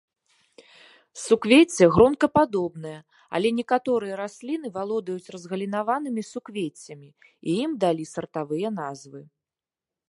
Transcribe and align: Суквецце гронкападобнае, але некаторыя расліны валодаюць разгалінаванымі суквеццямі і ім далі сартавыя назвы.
Суквецце 1.23 1.83
гронкападобнае, 1.97 2.95
але 3.39 3.47
некаторыя 3.59 4.13
расліны 4.23 4.67
валодаюць 4.79 5.31
разгалінаванымі 5.37 6.21
суквеццямі 6.33 7.09
і 7.11 7.49
ім 7.67 7.71
далі 7.87 8.03
сартавыя 8.17 8.67
назвы. 8.83 9.21